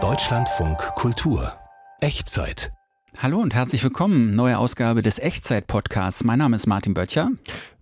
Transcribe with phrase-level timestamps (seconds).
[0.00, 1.52] Deutschlandfunk Kultur
[2.00, 2.70] Echtzeit.
[3.18, 4.36] Hallo und herzlich willkommen.
[4.36, 6.22] Neue Ausgabe des Echtzeit-Podcasts.
[6.22, 7.32] Mein Name ist Martin Böttcher.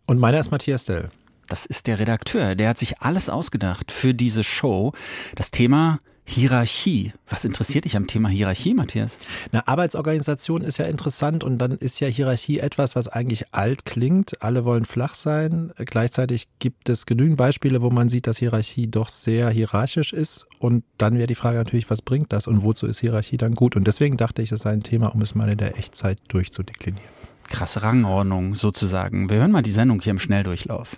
[0.06, 1.10] Und meiner ist Matthias Dell.
[1.48, 2.54] Das ist der Redakteur.
[2.54, 4.92] Der hat sich alles ausgedacht für diese Show.
[5.34, 5.98] Das Thema
[6.28, 7.12] Hierarchie.
[7.28, 9.16] Was interessiert dich am Thema Hierarchie, Matthias?
[9.52, 14.42] Eine Arbeitsorganisation ist ja interessant und dann ist ja Hierarchie etwas, was eigentlich alt klingt.
[14.42, 15.72] Alle wollen flach sein.
[15.76, 20.48] Gleichzeitig gibt es genügend Beispiele, wo man sieht, dass Hierarchie doch sehr hierarchisch ist.
[20.58, 23.76] Und dann wäre die Frage natürlich, was bringt das und wozu ist Hierarchie dann gut?
[23.76, 27.15] Und deswegen dachte ich, es sei ein Thema, um es mal in der Echtzeit durchzudeklinieren.
[27.48, 29.30] Krasse Rangordnung sozusagen.
[29.30, 30.96] Wir hören mal die Sendung hier im Schnelldurchlauf.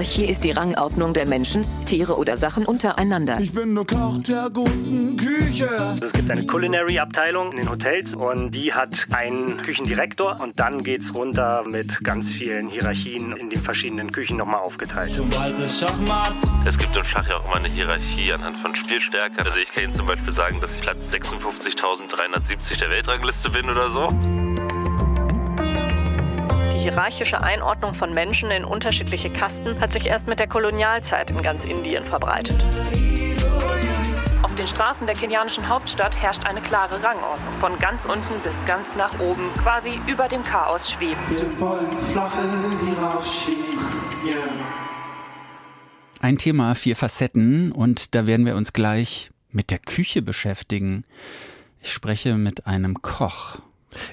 [0.00, 3.36] Hierarchie ist die Rangordnung der Menschen, Tiere oder Sachen untereinander.
[3.38, 5.68] Ich bin der Koch der guten Küche.
[6.02, 11.14] Es gibt eine Culinary-Abteilung in den Hotels und die hat einen Küchendirektor und dann geht's
[11.14, 15.12] runter mit ganz vielen Hierarchien in den verschiedenen Küchen nochmal aufgeteilt.
[16.64, 19.44] Es gibt im Schach ja auch immer eine Hierarchie anhand von Spielstärke.
[19.44, 23.90] Also ich kann Ihnen zum Beispiel sagen, dass ich Platz 56.370 der Weltrangliste bin oder
[23.90, 24.08] so.
[26.80, 31.42] Die hierarchische Einordnung von Menschen in unterschiedliche Kasten hat sich erst mit der Kolonialzeit in
[31.42, 32.56] ganz Indien verbreitet.
[34.40, 37.52] Auf den Straßen der kenianischen Hauptstadt herrscht eine klare Rangordnung.
[37.58, 41.20] Von ganz unten bis ganz nach oben, quasi über dem Chaos schweben.
[41.28, 42.38] Wir wollen flache
[42.88, 43.58] Hierarchie.
[44.24, 44.36] Yeah.
[46.22, 51.04] Ein Thema, vier Facetten und da werden wir uns gleich mit der Küche beschäftigen.
[51.82, 53.58] Ich spreche mit einem Koch.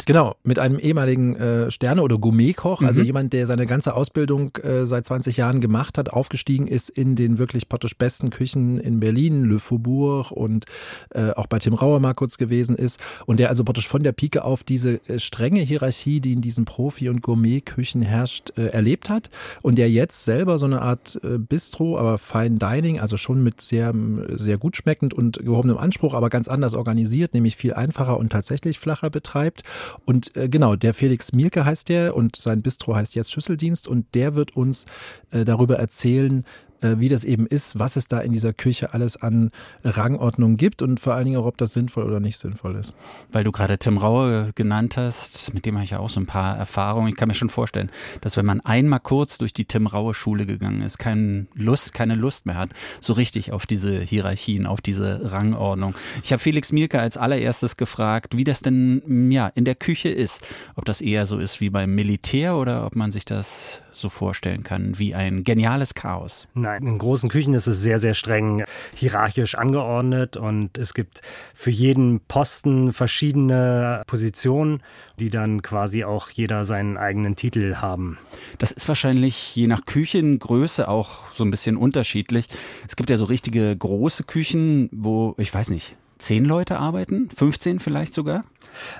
[0.06, 4.86] Genau, mit einem ehemaligen äh, Sterne- oder Gourmetkoch, also jemand, der seine ganze Ausbildung äh,
[4.86, 9.44] seit 20 Jahren gemacht hat, aufgestiegen ist in den wirklich praktisch besten Küchen in Berlin,
[9.44, 10.66] Le Faubourg und
[11.12, 14.12] äh, auch bei Tim Rauer mal kurz gewesen ist und der also praktisch von der
[14.12, 19.10] Pike auf diese äh, strenge Hierarchie, die in diesen Profi- und Gourmetküchen herrscht, äh, erlebt
[19.10, 19.30] hat
[19.62, 23.62] und der jetzt selber so eine Art äh, Bistro, aber Fine Dining, also schon mit
[23.62, 23.94] sehr,
[24.36, 28.80] sehr gut schmeckend und gehobenem Anspruch, aber ganz anders organisiert, nämlich viel einfacher und tatsächlich
[28.80, 29.64] flacher betreibt.
[30.06, 34.14] Und äh, genau, der Felix Mielke heißt der und sein Bistro heißt jetzt Schüsseldienst und
[34.16, 34.86] der wird uns
[35.32, 36.44] äh, darüber erzählen, äh,
[36.82, 39.52] wie das eben ist, was es da in dieser Küche alles an
[39.84, 42.96] Rangordnung gibt und vor allen Dingen auch, ob das sinnvoll oder nicht sinnvoll ist.
[43.32, 46.26] Weil du gerade Tim Raue genannt hast, mit dem habe ich ja auch so ein
[46.26, 47.10] paar Erfahrungen.
[47.10, 47.90] Ich kann mir schon vorstellen,
[48.22, 52.16] dass wenn man einmal kurz durch die Tim Raue Schule gegangen ist, kein Lust, keine
[52.16, 52.70] Lust mehr hat,
[53.02, 55.96] so richtig auf diese Hierarchien, auf diese Rangordnung.
[56.24, 60.42] Ich habe Felix Mielke als allererstes gefragt, wie das denn ja in der Küche ist,
[60.76, 64.64] ob das eher so ist wie beim Militär oder ob man sich das so vorstellen
[64.64, 66.48] kann, wie ein geniales Chaos.
[66.54, 68.64] Nein, in großen Küchen ist es sehr, sehr streng
[68.96, 71.22] hierarchisch angeordnet und es gibt
[71.54, 74.82] für jeden Posten verschiedene Positionen,
[75.20, 78.18] die dann quasi auch jeder seinen eigenen Titel haben.
[78.58, 82.48] Das ist wahrscheinlich je nach Küchengröße auch so ein bisschen unterschiedlich.
[82.88, 87.80] Es gibt ja so richtige große Küchen, wo, ich weiß nicht, zehn Leute arbeiten, 15
[87.80, 88.44] vielleicht sogar.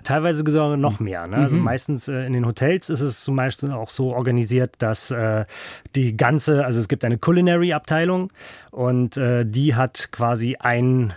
[0.04, 1.28] Teilweise sogar noch mehr.
[1.28, 1.38] Ne?
[1.38, 5.46] Also meistens äh, in den Hotels ist es zum Beispiel auch so organisiert, dass äh,
[5.96, 8.32] die ganze, also es gibt eine Culinary-Abteilung
[8.72, 11.14] und äh, die hat quasi ein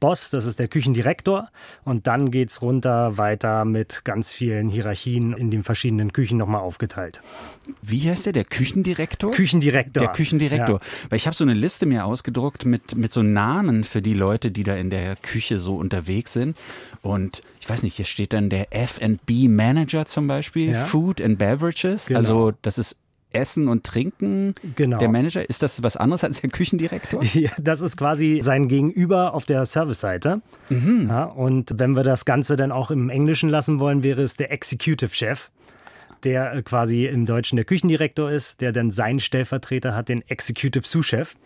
[0.00, 1.48] Boss, das ist der Küchendirektor.
[1.84, 7.20] Und dann geht's runter weiter mit ganz vielen Hierarchien in den verschiedenen Küchen nochmal aufgeteilt.
[7.82, 8.32] Wie heißt der?
[8.32, 9.32] Der Küchendirektor?
[9.32, 10.02] Küchendirektor.
[10.02, 10.80] Der Küchendirektor.
[11.08, 14.50] Weil ich habe so eine Liste mir ausgedruckt mit, mit so Namen für die Leute,
[14.50, 16.56] die da in der Küche so unterwegs sind.
[17.02, 20.84] Und ich weiß nicht, hier steht dann der F&B Manager zum Beispiel, Ja.
[20.84, 22.06] Food and Beverages.
[22.06, 22.18] Genau.
[22.18, 22.96] Also das ist
[23.32, 24.54] Essen und Trinken.
[24.76, 24.98] Genau.
[24.98, 27.22] Der Manager, ist das was anderes als der Küchendirektor?
[27.34, 30.40] Ja, das ist quasi sein Gegenüber auf der Service-Seite.
[30.70, 34.50] Ja, und wenn wir das Ganze dann auch im Englischen lassen wollen, wäre es der
[34.50, 35.50] Executive Chef,
[36.24, 40.86] der äh, quasi im Deutschen der Küchendirektor ist, der dann seinen Stellvertreter hat, den Executive
[40.86, 41.36] Sous-Chef.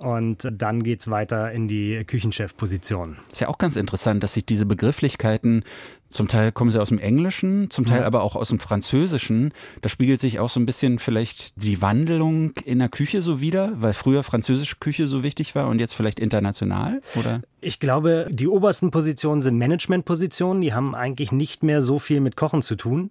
[0.00, 3.18] Und dann geht's weiter in die Küchenchef-Position.
[3.30, 5.62] Ist ja auch ganz interessant, dass sich diese Begrifflichkeiten,
[6.08, 9.52] zum Teil kommen sie aus dem Englischen, zum Teil aber auch aus dem Französischen.
[9.82, 13.72] Da spiegelt sich auch so ein bisschen vielleicht die Wandlung in der Küche so wieder,
[13.76, 17.42] weil früher französische Küche so wichtig war und jetzt vielleicht international, oder?
[17.60, 20.62] Ich glaube, die obersten Positionen sind Managementpositionen.
[20.62, 23.10] Die haben eigentlich nicht mehr so viel mit Kochen zu tun.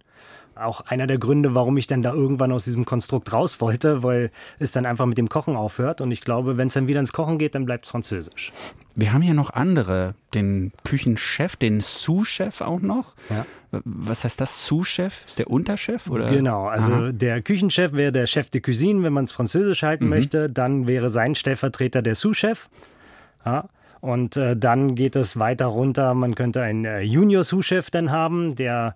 [0.60, 4.32] Auch einer der Gründe, warum ich dann da irgendwann aus diesem Konstrukt raus wollte, weil
[4.60, 6.02] es dann einfach mit dem Kochen aufhört.
[6.02, 8.52] Und ich glaube, wenn es dann wieder ins Kochen geht, dann bleibt es französisch.
[8.96, 13.16] Wir haben hier noch andere, den Küchenchef, den Sous-Chef auch noch.
[13.30, 13.46] Ja.
[13.72, 14.66] Was heißt das?
[14.66, 15.26] Sous-Chef?
[15.26, 16.10] Ist der Unterchef?
[16.10, 16.30] Oder?
[16.30, 17.12] Genau, also Aha.
[17.12, 20.10] der Küchenchef wäre der Chef de Cuisine, wenn man es französisch halten Mhm.
[20.10, 20.50] möchte.
[20.50, 22.68] Dann wäre sein Stellvertreter der Sous-Chef.
[23.46, 23.70] Ja.
[24.02, 26.14] Und äh, dann geht es weiter runter.
[26.14, 28.96] Man könnte einen äh, Junior-Sous-Chef dann haben, der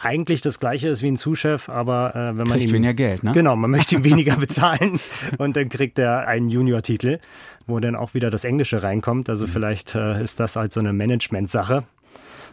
[0.00, 3.24] eigentlich das gleiche ist wie ein Zuschef, aber äh, wenn man Kriegt ihm weniger Geld,
[3.24, 3.32] ne?
[3.32, 5.00] Genau, man möchte ihm weniger bezahlen
[5.38, 7.18] und dann kriegt er einen Junior-Titel,
[7.66, 9.28] wo dann auch wieder das Englische reinkommt.
[9.28, 11.84] Also vielleicht äh, ist das halt so eine Management-Sache.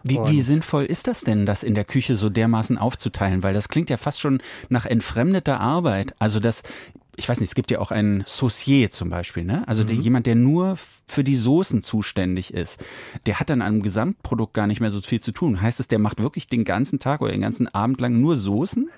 [0.07, 3.41] Wie, wie sinnvoll ist das denn, das in der Küche so dermaßen aufzuteilen?
[3.41, 4.39] Weil das klingt ja fast schon
[4.69, 6.13] nach entfremdeter Arbeit.
[6.19, 6.61] Also das,
[7.17, 9.67] ich weiß nicht, es gibt ja auch einen Saucier zum Beispiel, ne?
[9.67, 10.77] Also der, jemand, der nur
[11.07, 12.83] für die Soßen zuständig ist,
[13.25, 15.61] der hat dann an einem Gesamtprodukt gar nicht mehr so viel zu tun.
[15.61, 18.89] Heißt es, der macht wirklich den ganzen Tag oder den ganzen Abend lang nur Soßen?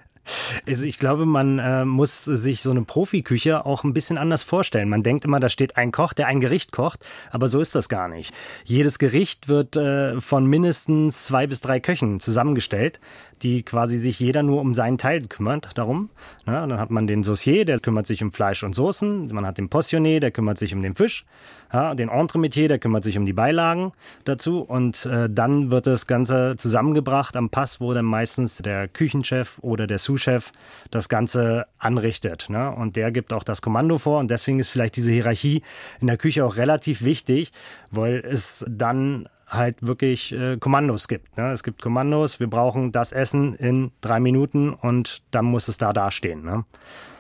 [0.68, 4.90] Also ich glaube, man äh, muss sich so eine Profiküche auch ein bisschen anders vorstellen.
[4.90, 7.90] Man denkt immer, da steht ein Koch, der ein Gericht kocht, aber so ist das
[7.90, 8.34] gar nicht.
[8.64, 13.00] Jedes Gericht wird äh, von mindestens zwei bis drei Köchen zusammengestellt,
[13.44, 16.10] die quasi sich jeder nur um seinen Teil kümmert darum.
[16.46, 19.28] Ja, dann hat man den Saucier, der kümmert sich um Fleisch und Soßen.
[19.28, 21.26] Man hat den Postionné, der kümmert sich um den Fisch.
[21.72, 23.92] Ja, den Entremetier, der kümmert sich um die Beilagen
[24.24, 24.62] dazu.
[24.62, 29.86] Und äh, dann wird das Ganze zusammengebracht am Pass, wo dann meistens der Küchenchef oder
[29.86, 30.52] der Sous-Chef
[30.92, 32.50] das Ganze anrichtet.
[32.50, 32.72] Ne?
[32.72, 34.20] Und der gibt auch das Kommando vor.
[34.20, 35.62] Und deswegen ist vielleicht diese Hierarchie
[36.02, 37.52] in der Küche auch relativ wichtig,
[37.92, 41.38] weil es dann halt wirklich äh, Kommandos gibt.
[41.38, 41.52] Ne?
[41.52, 45.94] Es gibt Kommandos, wir brauchen das Essen in drei Minuten und dann muss es da
[45.94, 46.44] dastehen.
[46.44, 46.66] Ne?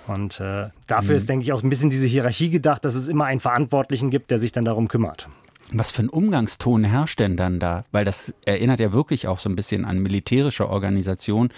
[0.07, 3.25] Und äh, dafür ist, denke ich, auch ein bisschen diese Hierarchie gedacht, dass es immer
[3.25, 5.27] einen Verantwortlichen gibt, der sich dann darum kümmert.
[5.73, 7.83] Was für ein Umgangston herrscht denn dann da?
[7.91, 11.49] Weil das erinnert ja wirklich auch so ein bisschen an militärische Organisation.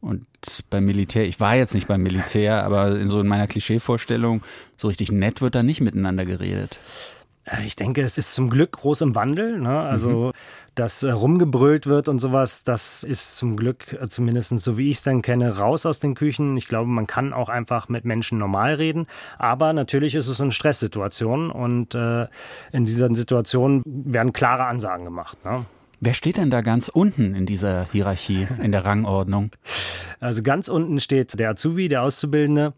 [0.00, 0.24] Und
[0.70, 4.42] beim Militär, ich war jetzt nicht beim Militär, aber in so in meiner Klischeevorstellung,
[4.76, 6.78] so richtig nett wird da nicht miteinander geredet.
[7.44, 9.58] Äh, Ich denke, es ist zum Glück groß im Wandel.
[9.58, 9.80] Ne?
[9.80, 10.32] Also,
[10.76, 14.98] dass äh, rumgebrüllt wird und sowas, das ist zum Glück, äh, zumindest so wie ich
[14.98, 16.56] es dann kenne, raus aus den Küchen.
[16.56, 19.06] Ich glaube, man kann auch einfach mit Menschen normal reden.
[19.36, 22.28] Aber natürlich ist es eine Stresssituation und äh,
[22.70, 25.44] in dieser Situation werden klare Ansagen gemacht.
[25.44, 25.64] Ne?
[26.00, 29.50] Wer steht denn da ganz unten in dieser Hierarchie, in der Rangordnung?
[30.20, 32.72] Also ganz unten steht der Azubi, der Auszubildende.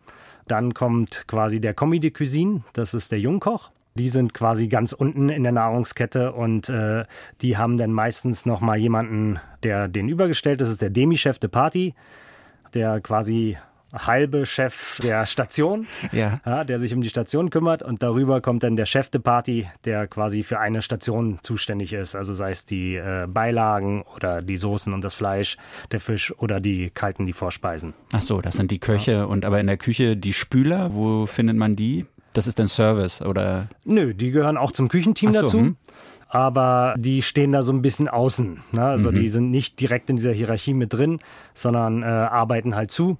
[0.46, 3.70] Dann kommt quasi der Commis de Cuisine, das ist der Jungkoch.
[3.94, 7.06] Die sind quasi ganz unten in der Nahrungskette und äh,
[7.40, 10.66] die haben dann meistens noch mal jemanden, der den übergestellt ist.
[10.66, 11.94] Das ist der Demi-Chef de Party,
[12.74, 13.56] der quasi
[13.92, 16.40] halbe Chef der Station, Ja.
[16.46, 19.66] ja, der sich um die Station kümmert und darüber kommt dann der Chef de Party,
[19.84, 24.56] der quasi für eine Station zuständig ist, also sei es die äh, Beilagen oder die
[24.56, 25.56] Soßen und das Fleisch,
[25.90, 27.94] der Fisch oder die kalten, die Vorspeisen.
[28.12, 31.56] Ach so, das sind die Köche und aber in der Küche die Spüler, wo findet
[31.56, 32.06] man die?
[32.32, 35.58] Das ist dann Service oder Nö, die gehören auch zum Küchenteam so, dazu.
[35.58, 35.76] hm.
[36.28, 38.60] Aber die stehen da so ein bisschen außen.
[38.70, 38.84] Ne?
[38.84, 41.18] Also die sind nicht direkt in dieser Hierarchie mit drin,
[41.54, 43.18] sondern äh, arbeiten halt zu.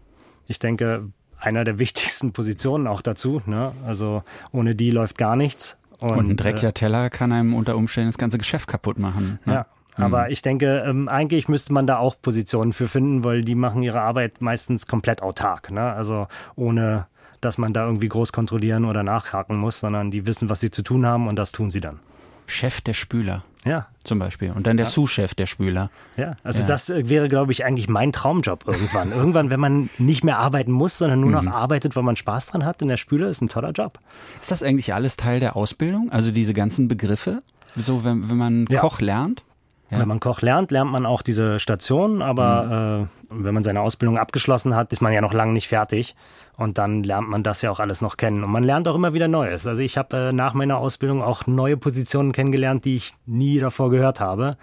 [0.51, 1.09] Ich denke,
[1.39, 3.41] einer der wichtigsten Positionen auch dazu.
[3.47, 3.73] Ne?
[3.87, 5.79] Also ohne die läuft gar nichts.
[6.01, 9.39] und, ein äh, dreckiger Teller kann einem unter Umständen das ganze Geschäft kaputt machen.
[9.45, 9.55] ne?
[9.55, 9.67] Ja.
[9.97, 13.83] Aber ich denke, ähm, eigentlich müsste man da auch Positionen für finden, weil die machen
[13.83, 15.71] ihre Arbeit meistens komplett autark.
[15.71, 15.83] Ne?
[15.83, 16.27] Also
[16.57, 17.07] ohne,
[17.43, 20.83] dass man da irgendwie groß kontrollieren oder nachhaken muss, sondern die wissen, was sie zu
[20.83, 21.99] tun haben und das tun sie dann.
[22.47, 25.91] Chef der Spüler Ja, zum Beispiel und dann der Sous-Chef der Spüler.
[26.17, 26.67] Ja, also Ja.
[26.67, 29.13] das äh, wäre, glaube ich, eigentlich mein Traumjob irgendwann.
[29.13, 32.65] irgendwann, wenn man nicht mehr arbeiten muss, sondern nur noch arbeitet, weil man Spaß dran
[32.65, 33.99] hat in der Spüle, ist ein toller Job.
[34.41, 36.11] Ist das eigentlich alles Teil der Ausbildung?
[36.11, 37.43] Also diese ganzen Begriffe?
[37.77, 38.81] So, wenn, wenn man Ja.
[38.81, 39.43] Koch lernt?
[39.91, 39.99] Ja.
[39.99, 44.19] Wenn man Koch lernt, lernt man auch diese Station, aber äh, wenn man seine Ausbildung
[44.19, 46.15] abgeschlossen hat, ist man ja noch lange nicht fertig.
[46.57, 48.45] Und dann lernt man das ja auch alles noch kennen.
[48.45, 49.67] Und man lernt auch immer wieder Neues.
[49.67, 53.91] Also ich habe äh, nach meiner Ausbildung auch neue Positionen kennengelernt, die ich nie davor
[53.91, 54.59] gehört habe.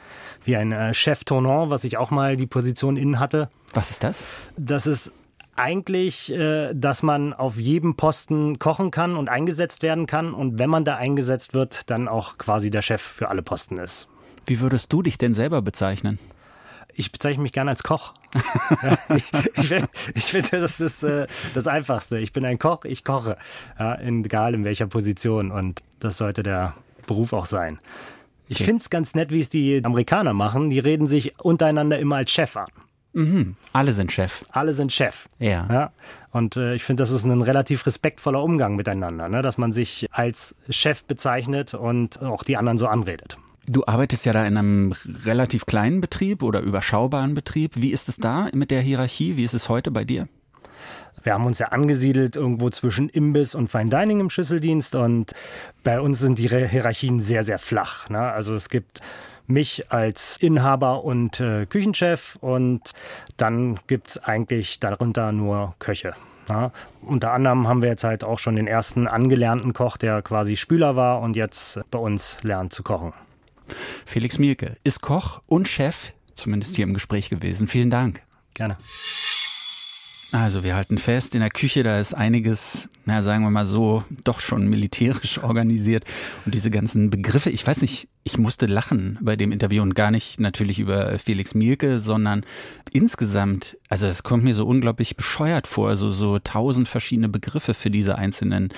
[0.46, 3.50] Wie ein äh, Chef Tournant, was ich auch mal die Position innen hatte.
[3.74, 4.25] Was ist das?
[4.55, 5.12] Das ist
[5.57, 10.34] eigentlich, äh, dass man auf jedem Posten kochen kann und eingesetzt werden kann.
[10.34, 14.07] Und wenn man da eingesetzt wird, dann auch quasi der Chef für alle Posten ist.
[14.48, 16.20] Wie würdest du dich denn selber bezeichnen?
[16.94, 18.13] Ich bezeichne mich gerne als Koch.
[18.34, 18.42] Ich
[19.58, 22.18] ich, find- ich finde, das ist äh, das Einfachste.
[22.18, 23.38] Ich bin ein Koch, ich koche.
[23.77, 25.51] Ja, egal in welcher Position.
[25.51, 26.74] Und das sollte der
[27.06, 27.80] Beruf auch sein.
[28.50, 30.70] Ich finde es ganz nett, wie es die Amerikaner machen.
[30.70, 32.68] Die reden sich untereinander immer als Chef an.
[33.74, 34.46] Alle sind Chef.
[34.51, 35.27] Alle sind Chef.
[35.39, 35.68] Ja.
[35.70, 35.92] ja?
[36.32, 39.42] Und äh, ich finde, das ist ein relativ respektvoller Umgang miteinander, ne?
[39.42, 43.38] dass man sich als Chef bezeichnet und auch die anderen so anredet.
[43.69, 44.93] Du arbeitest ja da in einem
[45.25, 47.74] relativ kleinen Betrieb oder überschaubaren Betrieb.
[47.75, 49.36] Wie ist es da mit der Hierarchie?
[49.36, 50.29] Wie ist es heute bei dir?
[51.24, 55.33] Wir haben uns ja angesiedelt irgendwo zwischen Imbiss und Fine Dining im Schlüsseldienst und
[55.83, 58.09] bei uns sind die Hierarchien sehr, sehr flach.
[58.09, 58.19] Ne?
[58.19, 59.01] Also es gibt
[59.47, 62.91] mich als Inhaber und äh, Küchenchef und
[63.36, 66.13] dann gibt's eigentlich darunter nur Köche.
[66.47, 66.71] Ja?
[67.01, 70.95] Unter anderem haben wir jetzt halt auch schon den ersten angelernten Koch, der quasi Spüler
[70.95, 73.12] war und jetzt bei uns lernt zu kochen.
[74.05, 77.67] Felix Mielke ist Koch und Chef, zumindest hier im Gespräch gewesen.
[77.67, 78.21] Vielen Dank.
[78.53, 78.77] Gerne.
[80.31, 84.03] Also wir halten fest, in der Küche, da ist einiges, na sagen wir mal so,
[84.25, 86.03] doch schon militärisch organisiert.
[86.46, 90.12] Und diese ganzen Begriffe, ich weiß nicht, ich musste lachen bei dem Interview und gar
[90.12, 92.43] nicht natürlich über Felix Mielke, sondern
[92.91, 97.89] insgesamt, also es kommt mir so unglaublich bescheuert vor, so, so tausend verschiedene Begriffe für
[97.89, 98.74] diese einzelnen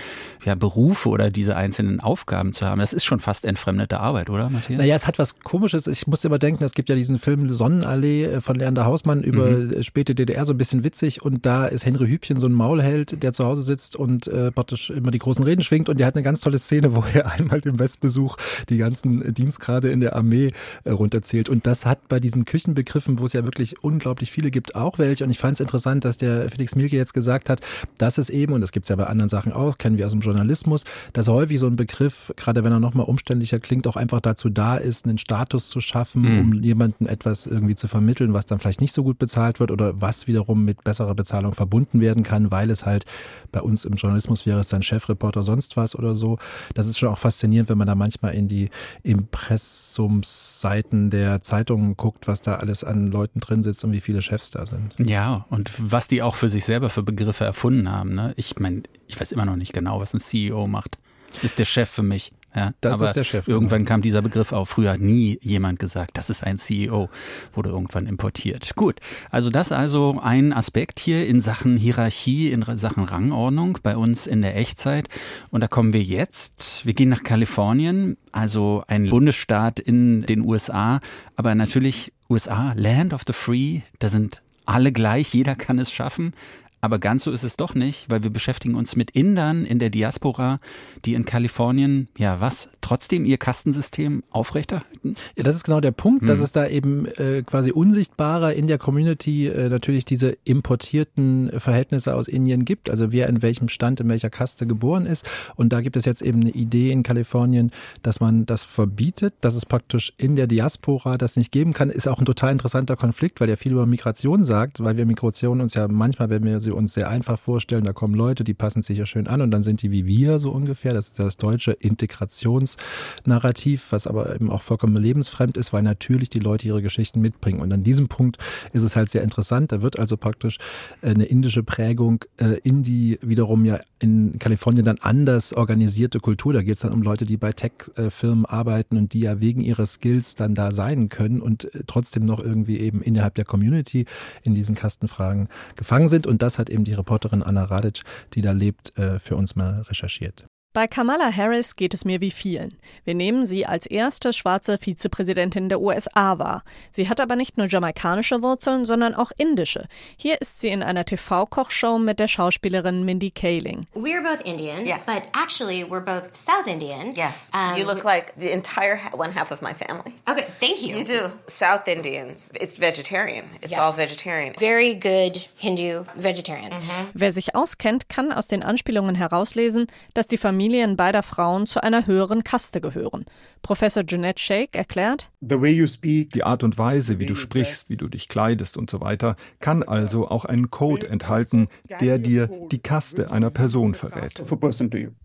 [0.46, 2.80] ja, Berufe oder diese einzelnen Aufgaben zu haben.
[2.80, 4.78] Das ist schon fast entfremdete Arbeit, oder Matthias?
[4.78, 5.88] Naja, es hat was Komisches.
[5.88, 9.82] Ich musste immer denken, es gibt ja diesen Film Sonnenallee von Leander Hausmann über mhm.
[9.82, 11.24] späte DDR, so ein bisschen witzig.
[11.24, 14.90] Und da ist Henry Hübchen so ein Maulheld, der zu Hause sitzt und äh, praktisch
[14.90, 15.90] immer die großen Reden schwingt.
[15.90, 18.38] Und der hat eine ganz tolle Szene, wo er einmal den Westbesuch
[18.70, 20.52] die ganzen Dienstgrade in der Armee
[20.84, 21.50] äh, runterzählt.
[21.50, 25.24] Und das hat bei diesen Küchenbegriffen, wo es ja wirklich unglaublich viele gibt, auch welche.
[25.24, 27.62] Und ich fand es interessant, dass der Felix Mielke jetzt gesagt hat,
[27.98, 30.12] dass es eben, und das gibt es ja bei anderen Sachen auch, kennen wir aus
[30.12, 34.22] dem Journalismus, dass häufig so ein Begriff, gerade wenn er nochmal umständlicher klingt, auch einfach
[34.22, 36.40] dazu da ist, einen Status zu schaffen, mhm.
[36.40, 40.02] um jemanden etwas irgendwie zu vermitteln, was dann vielleicht nicht so gut bezahlt wird oder
[40.02, 43.06] was wiederum mit besserer Bezahlung verbunden werden kann, weil es halt
[43.52, 46.38] bei uns im Journalismus wäre es dann Chefreporter sonst was oder so.
[46.74, 48.70] Das ist schon auch faszinierend, wenn man da manchmal in die
[49.04, 54.52] Impressumsseiten der Zeitungen guckt, was da alles an Leuten drin sitzt und wie viele Chefs
[54.52, 54.96] da sind.
[55.00, 58.14] Ja, und was die auch für sich selber für Begriffe erfunden haben.
[58.14, 58.34] Ne?
[58.36, 60.98] Ich meine, ich weiß immer noch nicht genau, was ein CEO macht.
[61.42, 62.32] Ist der Chef für mich.
[62.56, 63.48] Ja, das aber ist der Chef.
[63.48, 63.90] Irgendwann genau.
[63.90, 64.70] kam dieser Begriff auf.
[64.70, 67.10] Früher hat nie jemand gesagt, das ist ein CEO,
[67.54, 68.76] wurde irgendwann importiert.
[68.76, 74.26] Gut, also das also ein Aspekt hier in Sachen Hierarchie, in Sachen Rangordnung bei uns
[74.26, 75.10] in der Echtzeit.
[75.52, 76.86] Und da kommen wir jetzt.
[76.86, 81.02] Wir gehen nach Kalifornien, also ein Bundesstaat in den USA,
[81.36, 83.82] aber natürlich USA, Land of the Free.
[84.00, 86.34] Da sind alle gleich, jeder kann es schaffen.
[86.82, 89.90] Aber ganz so ist es doch nicht, weil wir beschäftigen uns mit Indern in der
[89.90, 90.60] Diaspora,
[91.06, 95.16] die in Kalifornien, ja was, trotzdem ihr Kastensystem aufrechterhalten?
[95.36, 96.28] Ja, das ist genau der Punkt, hm.
[96.28, 102.16] dass es da eben äh, quasi unsichtbarer in der Community äh, natürlich diese importierten Verhältnisse
[102.16, 105.28] aus Indien gibt, also wer in welchem Stand, in welcher Kaste geboren ist.
[105.56, 107.72] Und da gibt es jetzt eben eine Idee in Kalifornien,
[108.04, 112.08] dass man das verbietet, dass es praktisch in der Diaspora das nicht geben kann, ist
[112.08, 115.74] auch ein total interessanter Konflikt, weil er viel über Migration sagt, weil wir Migration uns
[115.74, 117.84] ja manchmal, wenn wir sie uns sehr einfach vorstellen.
[117.84, 120.40] Da kommen Leute, die passen sich ja schön an und dann sind die wie wir
[120.40, 120.94] so ungefähr.
[120.94, 126.30] Das ist ja das deutsche Integrationsnarrativ, was aber eben auch vollkommen lebensfremd ist, weil natürlich
[126.30, 127.62] die Leute ihre Geschichten mitbringen.
[127.62, 128.38] Und an diesem Punkt
[128.74, 129.72] ist es halt sehr interessant.
[129.72, 130.58] Da wird also praktisch
[131.02, 136.54] äh, eine indische Prägung äh, in die wiederum ja in Kalifornien dann anders organisierte Kultur.
[136.54, 139.86] Da geht es dann um Leute, die bei Tech-Firmen arbeiten und die ja wegen ihrer
[139.86, 144.06] Skills dann da sein können und äh, trotzdem noch irgendwie eben innerhalb der Community
[144.44, 146.28] in diesen Kastenfragen gefangen sind.
[146.28, 148.02] Und das hat eben die Reporterin Anna Radic,
[148.34, 150.49] die da lebt, äh, für uns mal recherchiert.
[150.80, 152.78] Bei Kamala Harris geht es mir wie vielen.
[153.04, 156.64] Wir nehmen sie als erste schwarze Vizepräsidentin der USA wahr.
[156.90, 159.90] Sie hat aber nicht nur jamaikanische Wurzeln, sondern auch indische.
[160.16, 163.82] Hier ist sie in einer TV-Kochshow mit der Schauspielerin Mindy Kaling.
[163.94, 165.06] We're both Indian, yes.
[165.06, 167.14] but actually we're both South Indian.
[167.14, 167.50] Yes.
[167.54, 170.14] Um, you look like the entire one half of my family.
[170.30, 171.00] Okay, thank you.
[171.00, 171.30] You do.
[171.48, 173.44] South Indians, it's vegetarian.
[173.62, 173.82] It's yes.
[173.82, 174.54] all vegetarian.
[174.58, 176.78] Very good Hindu vegetarians.
[176.78, 177.10] Mhm.
[177.14, 181.82] Wer sich auskennt, kann aus den Anspielungen herauslesen, dass die Familie Familien beider Frauen zu
[181.82, 183.26] einer höheren Kaste gehören.
[183.64, 188.78] Professor Jeanette Shake erklärt, die Art und Weise, wie du sprichst, wie du dich kleidest
[188.78, 193.96] und so weiter, kann also auch einen Code enthalten, der dir die Kaste einer Person
[193.96, 194.42] verrät.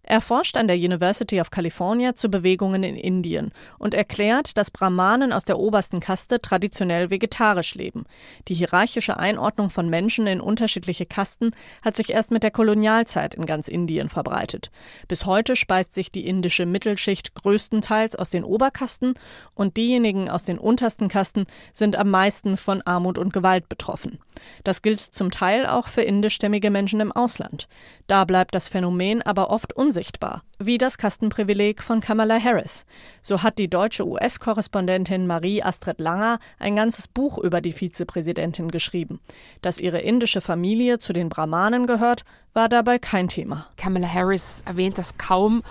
[0.03, 5.33] Er forscht an der University of California zu Bewegungen in Indien und erklärt, dass Brahmanen
[5.33, 8.05] aus der obersten Kaste traditionell vegetarisch leben.
[8.49, 13.47] Die hierarchische Einordnung von Menschen in unterschiedliche Kasten hat sich erst mit der Kolonialzeit in
[13.47, 14.71] ganz Indien verbreitet.
[15.09, 19.15] Bis heute speist sich die indische Mittelschicht größtenteils aus den Oberkasten
[19.55, 24.19] und diejenigen aus den untersten Kasten sind am meisten von Armut und Gewalt betroffen.
[24.63, 27.69] Das gilt zum Teil auch für indischstämmige Menschen im Ausland.
[28.07, 32.87] Da bleibt das Phänomen aber oft unsichtbar, wie das Kastenprivileg von Kamala Harris.
[33.23, 39.21] So hat die deutsche US-Korrespondentin Marie Astrid Langer ein ganzes Buch über die Vizepräsidentin geschrieben.
[39.63, 43.67] Dass ihre indische Familie zu den Brahmanen gehört, war dabei kein Thema.
[43.77, 45.63] Kamala Harris erwähnt das kaum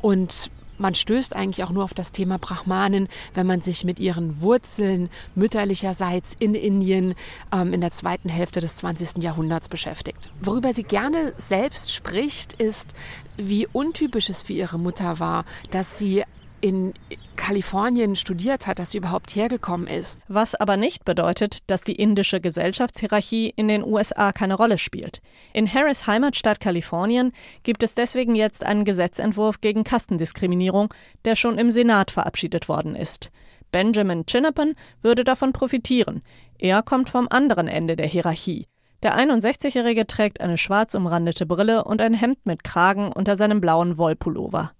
[0.00, 4.40] und man stößt eigentlich auch nur auf das Thema Brahmanen, wenn man sich mit ihren
[4.40, 7.14] Wurzeln mütterlicherseits in Indien
[7.52, 9.22] ähm, in der zweiten Hälfte des 20.
[9.22, 10.30] Jahrhunderts beschäftigt.
[10.40, 12.94] Worüber sie gerne selbst spricht, ist,
[13.36, 16.24] wie untypisch es für ihre Mutter war, dass sie
[16.62, 16.94] in
[17.36, 20.22] Kalifornien studiert hat, dass sie überhaupt hergekommen ist.
[20.28, 25.20] Was aber nicht bedeutet, dass die indische Gesellschaftshierarchie in den USA keine Rolle spielt.
[25.52, 27.32] In Harris Heimatstadt Kalifornien
[27.64, 33.30] gibt es deswegen jetzt einen Gesetzentwurf gegen Kastendiskriminierung, der schon im Senat verabschiedet worden ist.
[33.72, 36.22] Benjamin Chinnapan würde davon profitieren.
[36.58, 38.66] Er kommt vom anderen Ende der Hierarchie.
[39.02, 43.98] Der 61-Jährige trägt eine schwarz umrandete Brille und ein Hemd mit Kragen unter seinem blauen
[43.98, 44.70] Wollpullover.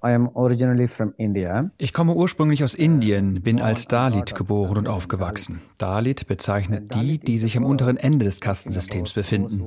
[1.78, 5.60] Ich komme ursprünglich aus Indien, bin als Dalit geboren und aufgewachsen.
[5.78, 9.66] Dalit bezeichnet die, die sich am unteren Ende des Kastensystems befinden.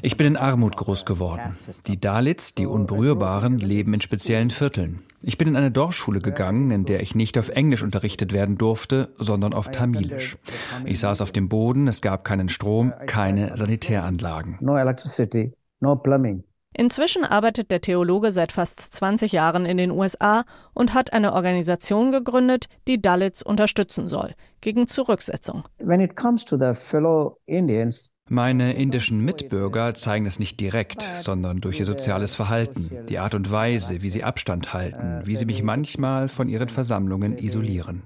[0.00, 1.54] Ich bin in Armut groß geworden.
[1.86, 5.02] Die Dalits, die Unberührbaren, leben in speziellen Vierteln.
[5.24, 9.12] Ich bin in eine Dorfschule gegangen, in der ich nicht auf Englisch unterrichtet werden durfte,
[9.18, 10.36] sondern auf Tamilisch.
[10.84, 14.58] Ich saß auf dem Boden, es gab keinen Strom, keine Sanitäranlagen.
[16.74, 22.10] Inzwischen arbeitet der Theologe seit fast 20 Jahren in den USA und hat eine Organisation
[22.10, 25.64] gegründet, die Dalits unterstützen soll gegen Zurücksetzung.
[25.78, 31.60] When it comes to the fellow Indians, meine indischen Mitbürger zeigen es nicht direkt, sondern
[31.60, 35.62] durch ihr soziales Verhalten, die Art und Weise, wie sie Abstand halten, wie sie mich
[35.62, 38.02] manchmal von ihren Versammlungen isolieren.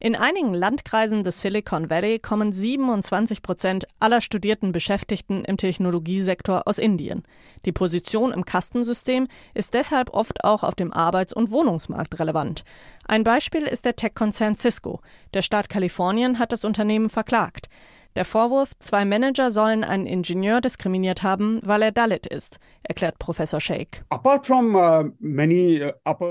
[0.00, 6.78] In einigen Landkreisen des Silicon Valley kommen 27 Prozent aller studierten Beschäftigten im Technologiesektor aus
[6.78, 7.22] Indien.
[7.64, 12.64] Die Position im Kastensystem ist deshalb oft auch auf dem Arbeits- und Wohnungsmarkt relevant.
[13.06, 15.00] Ein Beispiel ist der Tech-Konzern Cisco.
[15.32, 17.68] Der Staat Kalifornien hat das Unternehmen verklagt.
[18.14, 23.58] Der Vorwurf, zwei Manager sollen einen Ingenieur diskriminiert haben, weil er Dalit ist, erklärt Professor
[23.58, 24.02] Sheikh.
[24.12, 25.10] Uh, uh,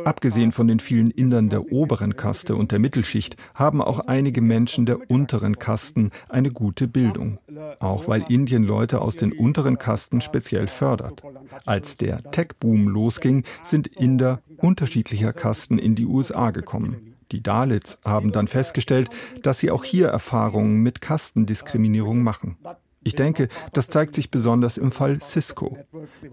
[0.06, 4.86] Abgesehen von den vielen Indern der oberen Kaste und der Mittelschicht haben auch einige Menschen
[4.86, 7.40] der unteren Kasten eine gute Bildung.
[7.80, 11.24] Auch weil Indien Leute aus den unteren Kasten speziell fördert.
[11.66, 17.11] Als der Tech-Boom losging, sind Inder unterschiedlicher Kasten in die USA gekommen.
[17.32, 19.10] Die Dalits haben dann festgestellt,
[19.42, 22.58] dass sie auch hier Erfahrungen mit Kastendiskriminierung machen.
[23.04, 25.76] Ich denke, das zeigt sich besonders im Fall Cisco.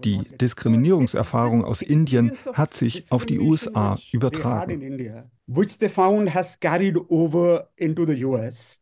[0.03, 5.25] Die Diskriminierungserfahrung aus Indien hat sich auf die USA übertragen.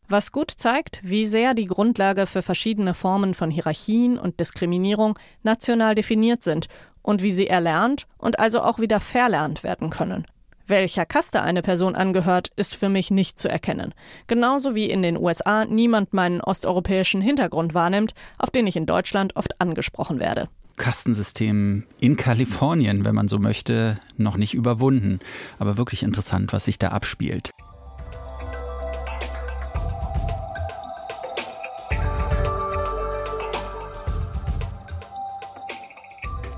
[0.09, 5.95] Was gut zeigt, wie sehr die Grundlage für verschiedene Formen von Hierarchien und Diskriminierung national
[5.95, 6.67] definiert sind
[7.01, 10.27] und wie sie erlernt und also auch wieder verlernt werden können.
[10.67, 13.93] Welcher Kaste eine Person angehört, ist für mich nicht zu erkennen.
[14.27, 19.37] Genauso wie in den USA niemand meinen osteuropäischen Hintergrund wahrnimmt, auf den ich in Deutschland
[19.37, 20.49] oft angesprochen werde.
[20.75, 25.19] Kastensystem in Kalifornien, wenn man so möchte, noch nicht überwunden.
[25.57, 27.51] Aber wirklich interessant, was sich da abspielt.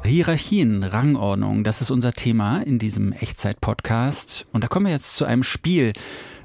[0.09, 4.47] Hierarchien, Rangordnung, das ist unser Thema in diesem Echtzeit-Podcast.
[4.51, 5.93] Und da kommen wir jetzt zu einem Spiel,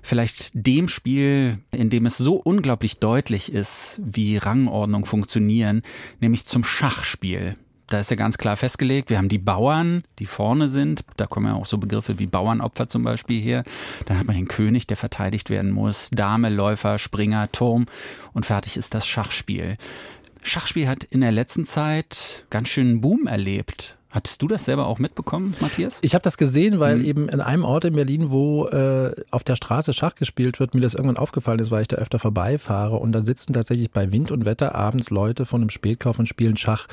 [0.02, 5.80] vielleicht dem Spiel, in dem es so unglaublich deutlich ist, wie Rangordnung funktionieren,
[6.20, 7.56] nämlich zum Schachspiel.
[7.88, 11.04] Da ist ja ganz klar festgelegt, wir haben die Bauern, die vorne sind.
[11.16, 13.62] Da kommen ja auch so Begriffe wie Bauernopfer zum Beispiel her.
[14.06, 16.10] Dann hat man den König, der verteidigt werden muss.
[16.10, 17.86] Dame, Läufer, Springer, Turm.
[18.32, 19.76] Und fertig ist das Schachspiel.
[20.46, 23.96] Schachspiel hat in der letzten Zeit ganz schön Boom erlebt.
[24.14, 25.98] Hattest du das selber auch mitbekommen, Matthias?
[26.02, 27.04] Ich habe das gesehen, weil mhm.
[27.04, 30.80] eben in einem Ort in Berlin, wo äh, auf der Straße Schach gespielt wird, mir
[30.80, 34.30] das irgendwann aufgefallen ist, weil ich da öfter vorbeifahre und da sitzen tatsächlich bei Wind
[34.30, 36.86] und Wetter abends Leute von einem Spätkauf und spielen Schach.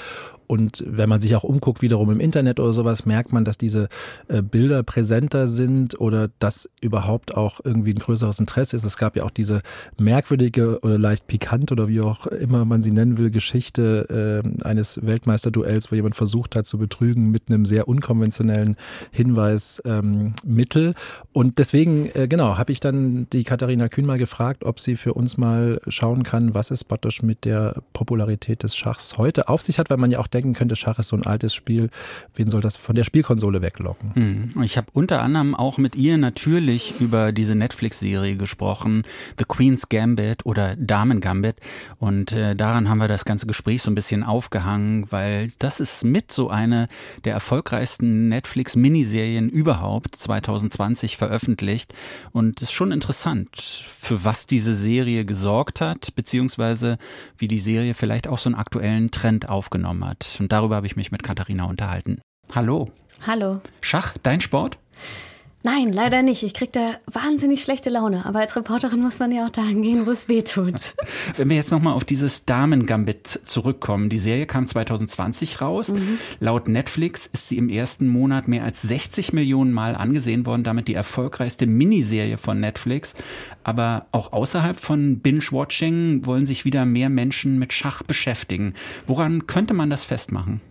[0.48, 3.88] Und wenn man sich auch umguckt, wiederum im Internet oder sowas, merkt man, dass diese
[4.28, 8.84] äh, Bilder präsenter sind oder dass überhaupt auch irgendwie ein größeres Interesse ist.
[8.84, 9.62] Es gab ja auch diese
[9.98, 15.06] merkwürdige oder leicht pikant oder wie auch immer man sie nennen will, Geschichte äh, eines
[15.06, 18.78] Weltmeisterduells, wo jemand versucht hat zu betrügen mit einem sehr unkonventionellen
[19.12, 20.88] Hinweismittel.
[20.88, 20.94] Ähm,
[21.34, 25.14] und deswegen, äh, genau, habe ich dann die Katharina Kühn mal gefragt, ob sie für
[25.14, 29.80] uns mal schauen kann, was es praktisch mit der Popularität des Schachs heute auf sich
[29.80, 31.90] hat, weil man ja auch denken könnte, Schach ist so ein altes Spiel,
[32.36, 34.16] wen soll das von der Spielkonsole weglocken?
[34.16, 34.64] Hm.
[34.64, 39.04] Ich habe unter anderem auch mit ihr natürlich über diese Netflix-Serie gesprochen,
[39.38, 41.56] The Queen's Gambit oder Damen Gambit.
[41.98, 46.04] Und äh, daran haben wir das ganze Gespräch so ein bisschen aufgehangen, weil das ist
[46.04, 46.88] mit so eine
[47.26, 51.94] der erfolgreichsten Netflix-Miniserien überhaupt 2020 veröffentlicht.
[52.32, 56.98] Und es ist schon interessant, für was diese Serie gesorgt hat, beziehungsweise
[57.38, 60.38] wie die Serie vielleicht auch so einen aktuellen Trend aufgenommen hat.
[60.40, 62.22] Und darüber habe ich mich mit Katharina unterhalten.
[62.54, 62.92] Hallo.
[63.26, 63.62] Hallo.
[63.82, 64.78] Schach, dein Sport?
[65.64, 66.42] Nein, leider nicht.
[66.42, 68.26] Ich kriege da wahnsinnig schlechte Laune.
[68.26, 70.96] Aber als Reporterin muss man ja auch dahin gehen, wo es weh tut.
[71.38, 74.10] Wenn wir jetzt nochmal auf dieses Damen-Gambit zurückkommen.
[74.10, 75.90] Die Serie kam 2020 raus.
[75.90, 76.18] Mhm.
[76.40, 80.64] Laut Netflix ist sie im ersten Monat mehr als 60 Millionen Mal angesehen worden.
[80.64, 83.14] Damit die erfolgreichste Miniserie von Netflix.
[83.64, 88.74] Aber auch außerhalb von Binge-Watching wollen sich wieder mehr Menschen mit Schach beschäftigen.
[89.06, 90.62] Woran könnte man das festmachen?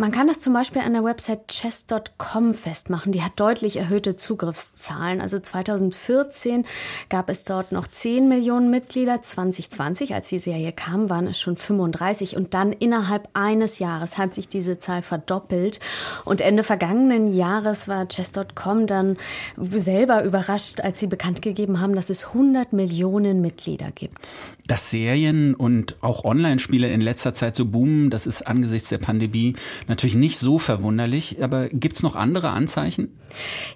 [0.00, 3.12] Man kann das zum Beispiel an der Website chess.com festmachen.
[3.12, 5.20] Die hat deutlich erhöhte Zugriffszahlen.
[5.20, 6.64] Also 2014
[7.10, 9.20] gab es dort noch 10 Millionen Mitglieder.
[9.20, 12.34] 2020, als die Serie kam, waren es schon 35.
[12.34, 15.80] Und dann innerhalb eines Jahres hat sich diese Zahl verdoppelt.
[16.24, 19.18] Und Ende vergangenen Jahres war chess.com dann
[19.58, 24.30] selber überrascht, als sie bekannt gegeben haben, dass es 100 Millionen Mitglieder gibt.
[24.66, 29.56] Dass Serien und auch Online-Spiele in letzter Zeit so boomen, das ist angesichts der Pandemie
[29.90, 33.18] Natürlich nicht so verwunderlich, aber gibt es noch andere Anzeichen?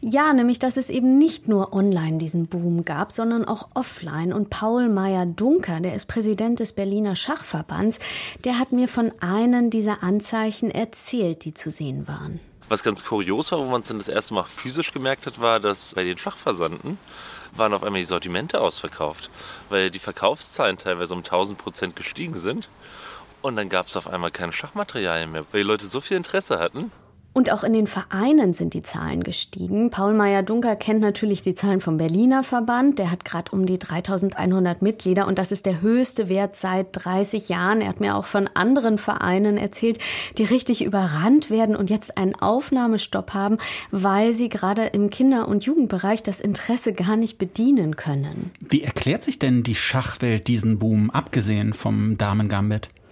[0.00, 4.32] Ja, nämlich, dass es eben nicht nur online diesen Boom gab, sondern auch offline.
[4.32, 7.98] Und Paul Meyer-Dunker, der ist Präsident des Berliner Schachverbands,
[8.44, 12.38] der hat mir von einem dieser Anzeichen erzählt, die zu sehen waren.
[12.68, 15.58] Was ganz kurios war, wo man es dann das erste Mal physisch gemerkt hat, war,
[15.58, 16.96] dass bei den Schachversanden
[17.56, 19.30] waren auf einmal die Sortimente ausverkauft,
[19.68, 22.68] weil die Verkaufszahlen teilweise um 1000 Prozent gestiegen sind.
[23.44, 26.58] Und dann gab es auf einmal kein Schachmaterial mehr, weil die Leute so viel Interesse
[26.58, 26.90] hatten.
[27.34, 29.90] Und auch in den Vereinen sind die Zahlen gestiegen.
[29.90, 32.98] Paul Meyer-Dunker kennt natürlich die Zahlen vom Berliner Verband.
[32.98, 37.50] Der hat gerade um die 3100 Mitglieder und das ist der höchste Wert seit 30
[37.50, 37.82] Jahren.
[37.82, 39.98] Er hat mir auch von anderen Vereinen erzählt,
[40.38, 43.58] die richtig überrannt werden und jetzt einen Aufnahmestopp haben,
[43.90, 48.52] weil sie gerade im Kinder- und Jugendbereich das Interesse gar nicht bedienen können.
[48.60, 52.88] Wie erklärt sich denn die Schachwelt diesen Boom, abgesehen vom Damen-Gambit?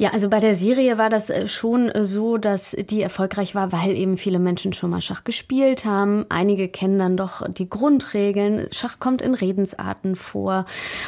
[0.00, 3.70] Ja, also bei der Serie war das äh, schon äh, so, dass die erfolgreich war,
[3.70, 6.24] weil eben viele Menschen schon mal Schach gespielt haben.
[6.30, 8.66] Einige kennen dann doch die Grundregeln.
[8.72, 10.64] Schach kommt in Redensarten vor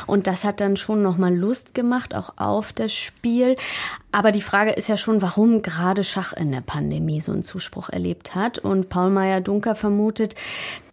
[0.07, 3.57] und das hat dann schon noch mal Lust gemacht, auch auf das Spiel.
[4.15, 7.89] Aber die Frage ist ja schon, warum gerade Schach in der Pandemie so einen Zuspruch
[7.89, 8.59] erlebt hat.
[8.59, 10.35] Und Paul Meyer-Dunker vermutet,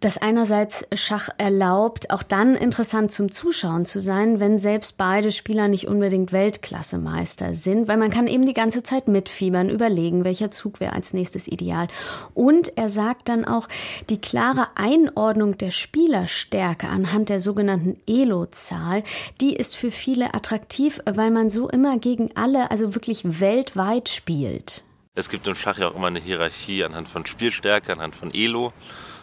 [0.00, 5.68] dass einerseits Schach erlaubt, auch dann interessant zum Zuschauen zu sein, wenn selbst beide Spieler
[5.68, 10.78] nicht unbedingt Weltklassemeister sind, weil man kann eben die ganze Zeit mitfiebern, überlegen, welcher Zug
[10.78, 11.88] wäre als nächstes ideal.
[12.34, 13.66] Und er sagt dann auch,
[14.10, 19.02] die klare Einordnung der Spielerstärke anhand der sogenannten Elo-Zahl,
[19.40, 24.84] die ist für viele attraktiv, weil man so immer gegen alle, also wirklich weltweit spielt.
[25.16, 28.72] Es gibt im Schach ja auch immer eine Hierarchie anhand von Spielstärke, anhand von Elo,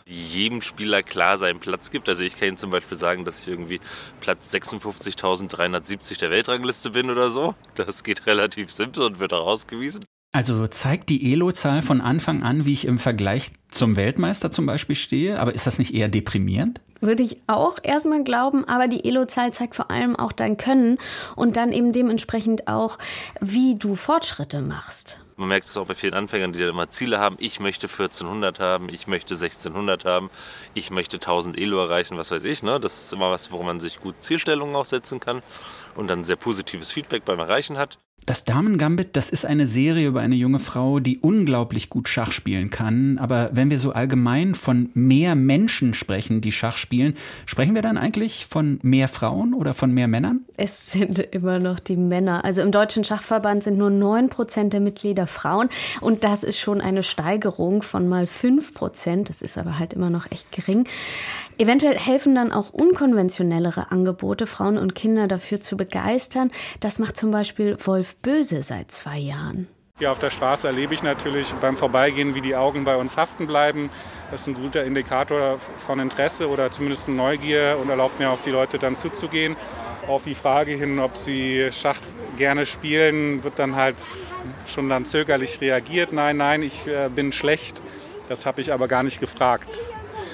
[0.07, 2.07] die jedem Spieler klar seinen Platz gibt.
[2.09, 3.79] Also ich kann Ihnen zum Beispiel sagen, dass ich irgendwie
[4.21, 7.55] Platz 56.370 der Weltrangliste bin oder so.
[7.75, 10.05] Das geht relativ simpel und wird auch ausgewiesen.
[10.37, 14.95] Also zeigt die Elo-Zahl von Anfang an, wie ich im Vergleich zum Weltmeister zum Beispiel
[14.95, 16.79] stehe, aber ist das nicht eher deprimierend?
[17.01, 20.99] Würde ich auch erstmal glauben, aber die Elo-Zahl zeigt vor allem auch dein Können
[21.35, 22.99] und dann eben dementsprechend auch,
[23.41, 25.17] wie du Fortschritte machst.
[25.37, 27.37] Man merkt es auch bei vielen Anfängern, die dann immer Ziele haben.
[27.39, 30.29] Ich möchte 1400 haben, ich möchte 1600 haben,
[30.75, 32.61] ich möchte 1000 Elo erreichen, was weiß ich.
[32.61, 32.79] Ne?
[32.79, 35.41] Das ist immer was, worum man sich gut Zielstellungen auch setzen kann
[35.95, 37.97] und dann sehr positives Feedback beim Erreichen hat.
[38.27, 42.69] Das Damen-Gambit, das ist eine Serie über eine junge Frau, die unglaublich gut Schach spielen
[42.69, 43.17] kann.
[43.19, 47.13] Aber wenn wir so allgemein von mehr Menschen sprechen, die Schach spielen,
[47.45, 50.41] sprechen wir dann eigentlich von mehr Frauen oder von mehr Männern?
[50.57, 52.43] Es sind immer noch die Männer.
[52.43, 55.69] Also im Deutschen Schachverband sind nur 9 Prozent der Mitglieder Frauen.
[56.01, 59.29] Und das ist schon eine Steigerung von mal 5 Prozent.
[59.29, 60.85] Das ist aber halt immer noch echt gering.
[61.57, 66.51] Eventuell helfen dann auch unkonventionellere Angebote, Frauen und Kinder dafür zu begeistern.
[66.81, 69.67] Das macht zum Beispiel Wolf Böse seit zwei Jahren.
[69.99, 73.47] Hier auf der Straße erlebe ich natürlich beim Vorbeigehen, wie die Augen bei uns haften
[73.47, 73.89] bleiben.
[74.29, 78.51] Das ist ein guter Indikator von Interesse oder zumindest Neugier und erlaubt mir auf die
[78.51, 79.55] Leute dann zuzugehen.
[80.07, 81.97] Auf die Frage hin, ob sie Schach
[82.37, 83.95] gerne spielen, wird dann halt
[84.67, 86.13] schon dann zögerlich reagiert.
[86.13, 87.81] Nein, nein, ich äh, bin schlecht.
[88.29, 89.69] Das habe ich aber gar nicht gefragt.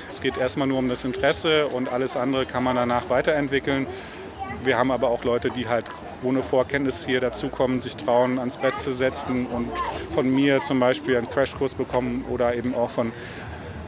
[0.09, 3.87] Es geht erstmal nur um das Interesse und alles andere kann man danach weiterentwickeln.
[4.63, 5.85] Wir haben aber auch Leute, die halt
[6.23, 9.69] ohne Vorkenntnis hier dazukommen, sich trauen, ans Brett zu setzen und
[10.11, 13.11] von mir zum Beispiel einen Crashkurs bekommen oder eben auch von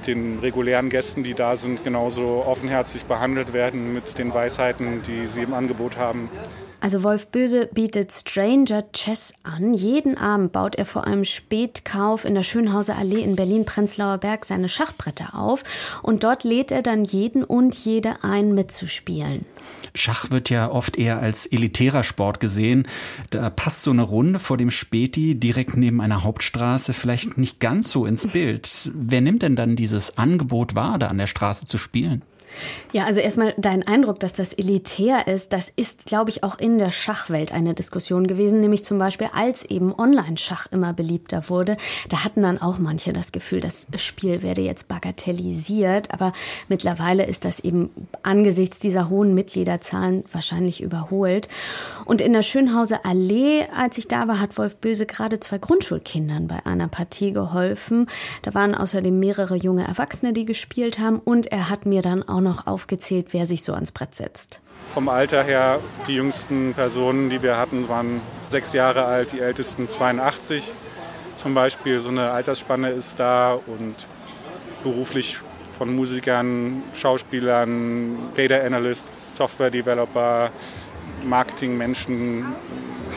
[0.07, 5.41] den regulären Gästen, die da sind, genauso offenherzig behandelt werden mit den Weisheiten, die sie
[5.43, 6.29] im Angebot haben.
[6.85, 9.73] Also Wolf Böse bietet Stranger Chess an.
[9.73, 14.69] Jeden Abend baut er vor einem Spätkauf in der Schönhauser Allee in Berlin-Prenzlauer Berg seine
[14.69, 15.63] Schachbretter auf
[16.03, 19.47] und dort lädt er dann jeden und jede ein, mitzuspielen.
[19.95, 22.87] Schach wird ja oft eher als elitärer Sport gesehen.
[23.31, 27.89] Da passt so eine Runde vor dem Späti direkt neben einer Hauptstraße vielleicht nicht ganz
[27.89, 28.91] so ins Bild.
[28.93, 32.21] Wer nimmt denn dann dieses Angebot wahr, da an der Straße zu spielen?
[32.91, 36.77] Ja, also erstmal dein Eindruck, dass das elitär ist, das ist, glaube ich, auch in
[36.77, 41.75] der Schachwelt eine Diskussion gewesen, nämlich zum Beispiel, als eben Online-Schach immer beliebter wurde.
[42.09, 46.31] Da hatten dann auch manche das Gefühl, das Spiel werde jetzt bagatellisiert, aber
[46.69, 47.89] mittlerweile ist das eben
[48.23, 51.49] angesichts dieser hohen Mitgliederzahlen wahrscheinlich überholt.
[52.05, 56.47] Und in der Schönhauser Allee, als ich da war, hat Wolf Böse gerade zwei Grundschulkindern
[56.47, 58.07] bei einer Partie geholfen.
[58.43, 62.44] Da waren außerdem mehrere junge Erwachsene, die gespielt haben und er hat mir dann auch
[62.45, 64.61] noch aufgezählt, wer sich so ans Brett setzt.
[64.93, 69.89] Vom Alter her, die jüngsten Personen, die wir hatten, waren sechs Jahre alt, die ältesten
[69.89, 70.71] 82
[71.33, 71.99] zum Beispiel.
[71.99, 73.95] So eine Altersspanne ist da und
[74.83, 75.39] beruflich
[75.77, 80.49] von Musikern, Schauspielern, Data Analysts, Software Developer,
[81.25, 82.45] Marketingmenschen,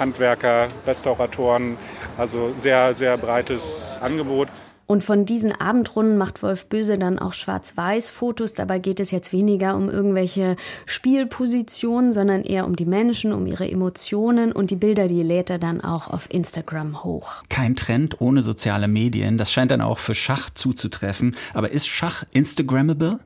[0.01, 1.79] Handwerker, Restauratoren.
[2.17, 4.49] Also sehr, sehr breites Angebot.
[4.91, 8.55] Und von diesen Abendrunden macht Wolf Böse dann auch Schwarz-Weiß-Fotos.
[8.55, 13.71] Dabei geht es jetzt weniger um irgendwelche Spielpositionen, sondern eher um die Menschen, um ihre
[13.71, 14.51] Emotionen.
[14.51, 17.43] Und die Bilder, die lädt er dann auch auf Instagram hoch.
[17.51, 19.37] Kein Trend ohne soziale Medien.
[19.37, 21.37] Das scheint dann auch für Schach zuzutreffen.
[21.53, 23.19] Aber ist Schach Instagrammable?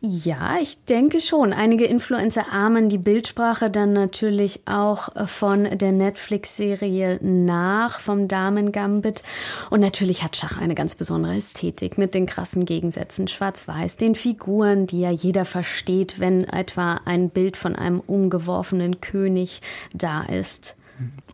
[0.00, 1.52] Ja, ich denke schon.
[1.52, 9.24] Einige Influencer ahmen die Bildsprache dann natürlich auch von der Netflix-Serie nach, vom Damen Gambit.
[9.70, 14.86] Und natürlich hat Schach eine ganz besondere Ästhetik mit den krassen Gegensätzen Schwarz-Weiß, den Figuren,
[14.86, 19.62] die ja jeder versteht, wenn etwa ein Bild von einem umgeworfenen König
[19.94, 20.76] da ist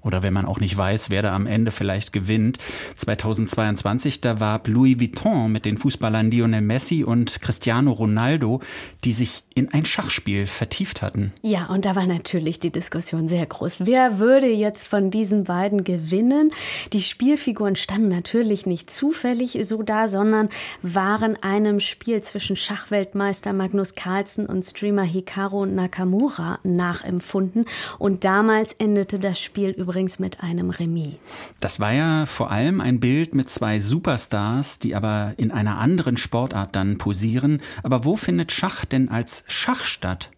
[0.05, 2.59] oder wenn man auch nicht weiß, wer da am Ende vielleicht gewinnt.
[2.97, 8.61] 2022, da war Louis Vuitton mit den Fußballern Lionel Messi und Cristiano Ronaldo,
[9.05, 11.33] die sich in ein Schachspiel vertieft hatten.
[11.43, 13.87] Ja, und da war natürlich die Diskussion sehr groß.
[13.87, 16.51] Wer würde jetzt von diesen beiden gewinnen?
[16.93, 20.49] Die Spielfiguren standen natürlich nicht zufällig so da, sondern
[20.83, 27.65] waren einem Spiel zwischen Schachweltmeister Magnus Carlsen und Streamer Hikaru Nakamura nachempfunden.
[27.99, 31.15] Und damals endete das Spiel übrigens mit einem Remis.
[31.61, 36.17] Das war ja vor allem ein Bild mit zwei Superstars, die aber in einer anderen
[36.17, 37.63] Sportart dann posieren.
[37.85, 40.31] Aber wo findet Schach denn als Schach statt?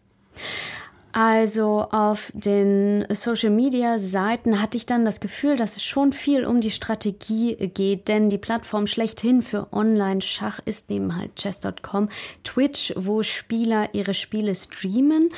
[1.18, 6.70] Also auf den Social-Media-Seiten hatte ich dann das Gefühl, dass es schon viel um die
[6.70, 12.11] Strategie geht, denn die Plattform schlechthin für Online-Schach ist neben halt chess.com
[12.44, 15.31] Twitch, wo Spieler ihre Spiele streamen.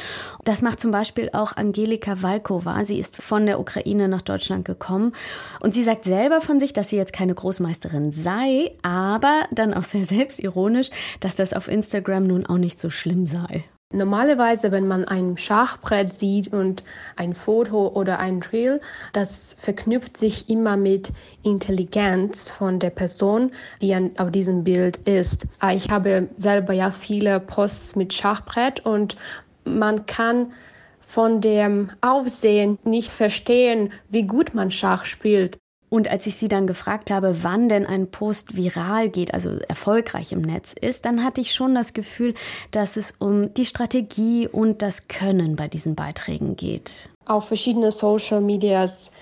[0.42, 2.82] Das macht zum Beispiel auch Angelika Walkova.
[2.82, 5.12] Sie ist von der Ukraine nach Deutschland gekommen
[5.60, 9.84] und sie sagt selber von sich, dass sie jetzt keine Großmeisterin sei, aber dann auch
[9.84, 13.62] sehr selbstironisch, dass das auf Instagram nun auch nicht so schlimm sei.
[13.90, 16.84] Normalerweise, wenn man ein Schachbrett sieht und
[17.16, 18.82] ein Foto oder ein Reel,
[19.14, 21.10] das verknüpft sich immer mit
[21.42, 25.46] Intelligenz von der Person, die auf diesem Bild ist.
[25.58, 29.16] Ah, ich habe selber ja viele Posts mit Schachbrett und
[29.64, 30.52] man kann
[31.00, 35.56] von dem Aufsehen nicht verstehen, wie gut man Schach spielt.
[35.90, 40.32] Und als ich sie dann gefragt habe, wann denn ein Post viral geht, also erfolgreich
[40.32, 42.34] im Netz ist, dann hatte ich schon das Gefühl,
[42.70, 47.10] dass es um die Strategie und das Können bei diesen Beiträgen geht.
[47.26, 49.12] Auf verschiedene Social Medias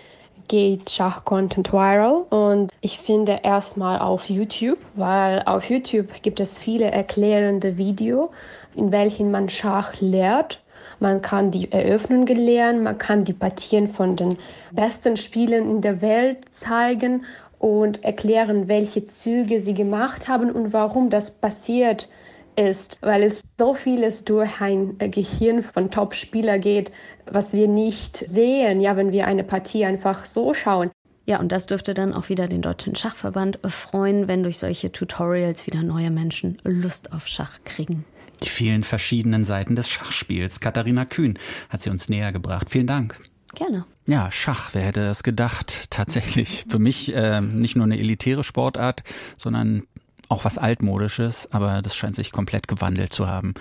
[0.48, 6.90] geht Schach-Content viral und ich finde erstmal auf YouTube, weil auf YouTube gibt es viele
[6.90, 8.31] erklärende Videos,
[8.74, 10.61] in welchen man Schach lehrt
[11.01, 14.37] man kann die Eröffnungen lernen, man kann die Partien von den
[14.73, 17.25] besten Spielern in der Welt zeigen
[17.59, 22.09] und erklären, welche Züge sie gemacht haben und warum das passiert
[22.57, 26.91] ist, weil es so vieles durch ein Gehirn von Top-Spieler geht,
[27.31, 30.91] was wir nicht sehen, ja, wenn wir eine Partie einfach so schauen.
[31.27, 35.67] Ja, und das dürfte dann auch wieder den Deutschen Schachverband freuen, wenn durch solche Tutorials
[35.67, 38.05] wieder neue Menschen Lust auf Schach kriegen.
[38.42, 40.61] Die vielen verschiedenen Seiten des Schachspiels.
[40.61, 42.70] Katharina Kühn hat sie uns näher gebracht.
[42.70, 43.18] Vielen Dank.
[43.55, 43.87] Gerne.
[44.07, 45.87] Ja, Schach, wer hätte das gedacht?
[45.90, 49.03] Tatsächlich für mich äh, nicht nur eine elitäre Sportart,
[49.38, 49.83] sondern
[50.29, 53.55] auch was altmodisches, aber das scheint sich komplett gewandelt zu haben.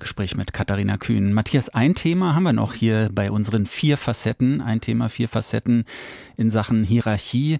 [0.00, 1.32] Gespräch mit Katharina Kühn.
[1.32, 4.62] Matthias, ein Thema haben wir noch hier bei unseren vier Facetten.
[4.62, 5.84] Ein Thema, vier Facetten
[6.36, 7.58] in Sachen Hierarchie.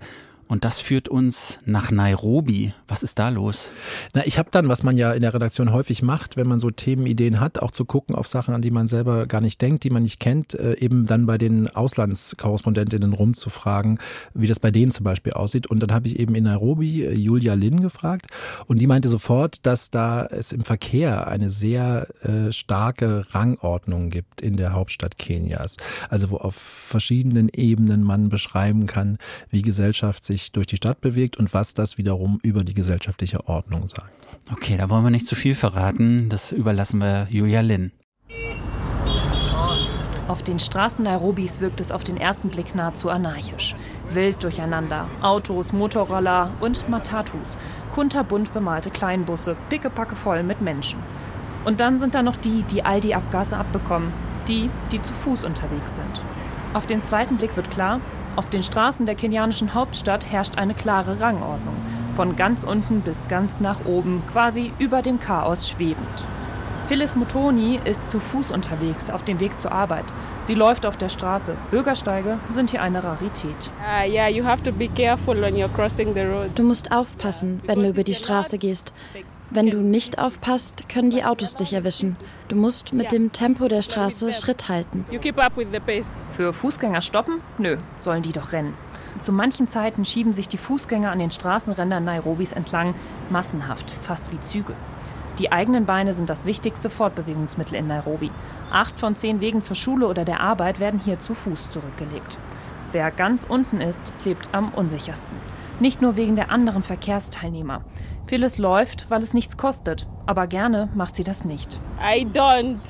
[0.48, 2.72] Und das führt uns nach Nairobi.
[2.87, 3.72] Was ist da los?
[4.14, 6.70] Na, ich habe dann, was man ja in der Redaktion häufig macht, wenn man so
[6.70, 9.90] Themenideen hat, auch zu gucken auf Sachen, an die man selber gar nicht denkt, die
[9.90, 13.98] man nicht kennt, äh, eben dann bei den Auslandskorrespondentinnen rumzufragen,
[14.35, 15.66] wie das bei denen zum Beispiel aussieht.
[15.66, 18.26] Und dann habe ich eben in Nairobi äh, Julia Lin gefragt
[18.66, 24.40] und die meinte sofort, dass da es im Verkehr eine sehr äh, starke Rangordnung gibt
[24.40, 25.76] in der Hauptstadt Kenias.
[26.09, 29.18] Also wo auf verschiedenen Ebenen man beschreiben kann,
[29.50, 33.49] wie Gesellschaft sich sich durch die Stadt bewegt und was das wiederum über die gesellschaftliche
[33.49, 34.11] Ordnung sagt.
[34.53, 36.29] Okay, da wollen wir nicht zu viel verraten.
[36.29, 37.92] Das überlassen wir Julia Lin.
[40.29, 43.77] Auf den Straßen Nairobis wirkt es auf den ersten Blick nahezu anarchisch.
[44.11, 45.07] Wild durcheinander.
[45.22, 47.57] Autos, Motorroller und Matatus.
[47.94, 50.99] Kunterbunt bemalte Kleinbusse, pickepacke voll mit Menschen.
[51.64, 54.12] Und dann sind da noch die, die all die Abgase abbekommen.
[54.49, 56.25] Die, die zu Fuß unterwegs sind.
[56.75, 58.01] Auf den zweiten Blick wird klar,
[58.37, 61.75] auf den Straßen der kenianischen Hauptstadt herrscht eine klare Rangordnung.
[62.14, 66.27] Von ganz unten bis ganz nach oben, quasi über dem Chaos schwebend.
[66.87, 70.05] Phyllis Motoni ist zu Fuß unterwegs auf dem Weg zur Arbeit.
[70.46, 71.57] Sie läuft auf der Straße.
[71.72, 73.70] Bürgersteige sind hier eine Rarität.
[76.55, 78.92] Du musst aufpassen, wenn du über die Straße gehst.
[79.50, 82.16] Wenn du nicht aufpasst, können die Autos dich erwischen.
[82.48, 85.04] Du musst mit dem Tempo der Straße Schritt halten.
[86.32, 87.40] Für Fußgänger stoppen?
[87.59, 88.74] Nö, sollen die doch rennen.
[89.20, 92.94] Zu manchen Zeiten schieben sich die Fußgänger an den Straßenrändern Nairobis entlang,
[93.30, 94.74] massenhaft, fast wie Züge.
[95.38, 98.30] Die eigenen Beine sind das wichtigste Fortbewegungsmittel in Nairobi.
[98.72, 102.38] Acht von zehn Wegen zur Schule oder der Arbeit werden hier zu Fuß zurückgelegt.
[102.92, 105.37] Wer ganz unten ist, lebt am unsichersten.
[105.78, 107.82] Nicht nur wegen der anderen Verkehrsteilnehmer.
[108.27, 111.79] Phyllis läuft, weil es nichts kostet, aber gerne macht sie das nicht.
[112.01, 112.81] I don't.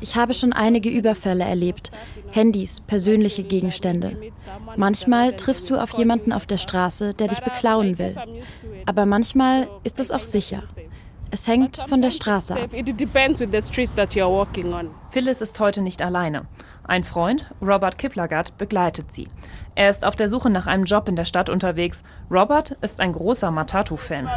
[0.00, 1.90] Ich habe schon einige Überfälle erlebt.
[2.30, 4.16] Handys, persönliche Gegenstände.
[4.76, 8.14] Manchmal triffst du auf jemanden auf der Straße, der dich beklauen will.
[8.86, 10.62] Aber manchmal ist es auch sicher.
[11.32, 12.70] Es hängt von der Straße ab.
[15.10, 16.46] Phyllis ist heute nicht alleine.
[16.84, 19.28] Ein Freund, Robert Kiplagat, begleitet sie.
[19.74, 22.02] Er ist auf der Suche nach einem Job in der Stadt unterwegs.
[22.30, 24.28] Robert ist ein großer Matatu-Fan.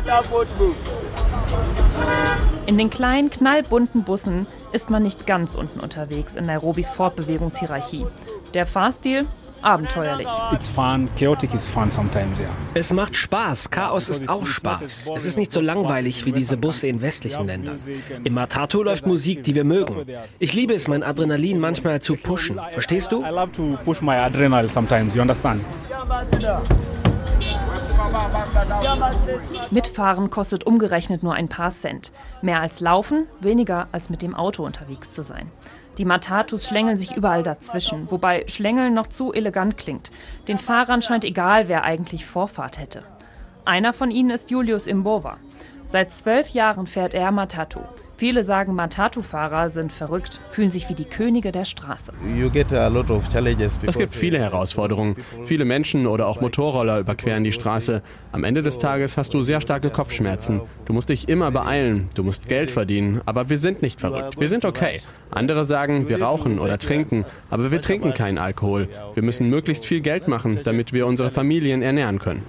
[2.67, 8.05] In den kleinen, knallbunten Bussen ist man nicht ganz unten unterwegs in Nairobis Fortbewegungshierarchie.
[8.53, 9.25] Der Fahrstil
[9.65, 10.27] abenteuerlich.
[10.75, 11.09] Fun,
[11.89, 12.49] sometimes, yeah.
[12.73, 15.11] Es macht Spaß, Chaos ist auch Spaß.
[15.15, 17.79] Es ist nicht so langweilig wie diese Busse in westlichen Ländern.
[18.23, 20.05] Im Matatu läuft Musik, die wir mögen.
[20.39, 22.59] Ich liebe es, mein Adrenalin manchmal zu pushen.
[22.71, 23.23] Verstehst du?
[23.23, 25.63] I love to push my adrenaline sometimes, you understand?
[29.71, 32.11] Mitfahren kostet umgerechnet nur ein paar Cent.
[32.41, 35.51] Mehr als laufen, weniger als mit dem Auto unterwegs zu sein.
[35.97, 40.11] Die Matatus schlängeln sich überall dazwischen, wobei Schlängeln noch zu elegant klingt.
[40.47, 43.03] Den Fahrern scheint egal, wer eigentlich Vorfahrt hätte.
[43.63, 45.37] Einer von ihnen ist Julius Imbova.
[45.85, 47.79] Seit zwölf Jahren fährt er Matatu.
[48.17, 52.13] Viele sagen, Matatu-Fahrer sind verrückt, fühlen sich wie die Könige der Straße.
[53.85, 55.17] Es gibt viele Herausforderungen.
[55.43, 58.01] Viele Menschen oder auch Motorroller überqueren die Straße.
[58.31, 60.61] Am Ende des Tages hast du sehr starke Kopfschmerzen.
[60.85, 64.39] Du musst dich immer beeilen, du musst Geld verdienen, aber wir sind nicht verrückt.
[64.39, 65.01] Wir sind okay.
[65.31, 68.87] Andere sagen, wir rauchen oder trinken, aber wir trinken keinen Alkohol.
[69.13, 72.43] Wir müssen möglichst viel Geld machen, damit wir unsere Familien ernähren können.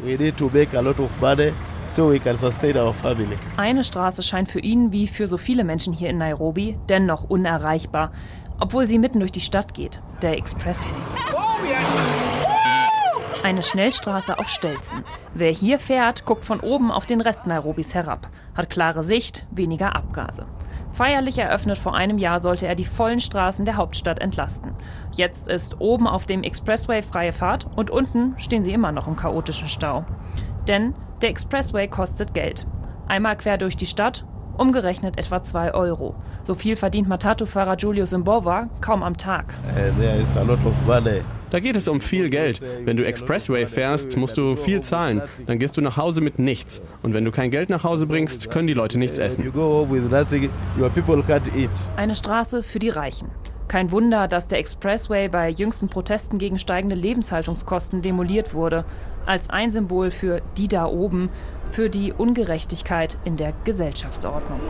[3.57, 8.13] Eine Straße scheint für ihn wie für so viele Menschen hier in Nairobi dennoch unerreichbar,
[8.59, 10.91] obwohl sie mitten durch die Stadt geht, der Expressway.
[13.43, 15.05] Eine Schnellstraße auf Stelzen.
[15.33, 19.95] Wer hier fährt, guckt von oben auf den Rest Nairobis herab, hat klare Sicht, weniger
[19.95, 20.47] Abgase.
[20.93, 24.73] Feierlich eröffnet vor einem Jahr sollte er die vollen Straßen der Hauptstadt entlasten.
[25.13, 29.15] Jetzt ist oben auf dem Expressway freie Fahrt und unten stehen sie immer noch im
[29.15, 30.05] chaotischen Stau.
[30.67, 32.67] Denn der Expressway kostet Geld.
[33.07, 34.25] Einmal quer durch die Stadt,
[34.59, 36.15] umgerechnet etwa 2 Euro.
[36.43, 39.55] So viel verdient Matatu-Fahrer Julius Imbova kaum am Tag.
[41.51, 42.61] Da geht es um viel Geld.
[42.85, 45.23] Wenn du Expressway fährst, musst du viel zahlen.
[45.47, 46.83] Dann gehst du nach Hause mit nichts.
[47.03, 49.53] Und wenn du kein Geld nach Hause bringst, können die Leute nichts essen.
[51.97, 53.31] Eine Straße für die Reichen.
[53.69, 58.85] Kein Wunder, dass der Expressway bei jüngsten Protesten gegen steigende Lebenshaltungskosten demoliert wurde,
[59.27, 61.31] als ein Symbol für die da oben,
[61.73, 64.61] für die Ungerechtigkeit in der Gesellschaftsordnung.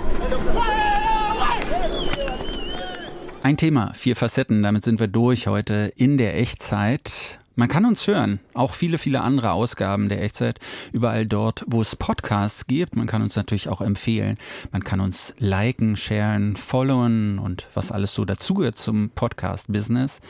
[3.42, 7.38] Ein Thema, vier Facetten, damit sind wir durch heute in der Echtzeit.
[7.58, 10.60] Man kann uns hören, auch viele, viele andere Ausgaben der Echtzeit,
[10.92, 12.96] überall dort, wo es Podcasts gibt.
[12.96, 14.36] Man kann uns natürlich auch empfehlen.
[14.72, 20.20] Man kann uns liken, sharen, followen und was alles so dazugehört zum Podcast-Business.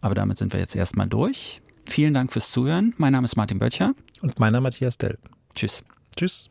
[0.00, 1.60] Aber damit sind wir jetzt erstmal durch.
[1.84, 2.94] Vielen Dank fürs Zuhören.
[2.96, 3.92] Mein Name ist Martin Böttcher.
[4.22, 5.18] Und meiner Matthias Dell.
[5.54, 5.84] Tschüss.
[6.16, 6.48] Tschüss.